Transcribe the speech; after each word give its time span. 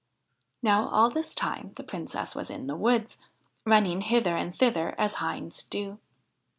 Now 0.63 0.87
all 0.87 1.11
this 1.11 1.35
time 1.35 1.73
the 1.75 1.83
Princess 1.83 2.33
was 2.33 2.49
in 2.49 2.65
the 2.65 2.75
wood, 2.75 3.15
running 3.65 4.01
hither 4.01 4.35
and 4.35 4.51
thither 4.51 4.95
as 4.99 5.13
hinds 5.21 5.61
do. 5.61 5.99